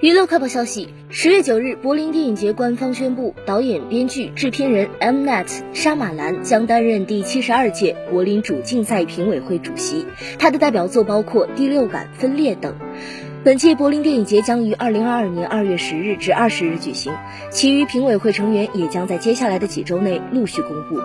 [0.00, 5.28] 娱乐快报消息：十月九日，柏林电影节官方宣布，导演、编剧、制片人 M.
[5.28, 10.06] Net 沙马兰将担任第七十二届柏林主竞赛评委会主席。
[10.38, 12.76] 他的代表作包括《第六感》《分裂》等。
[13.42, 17.12] 本届柏林电影节将于二零二二年二月十日至二十日举行，
[17.50, 21.00] 其余评委会成员也将在接下来的几周内陆续公布。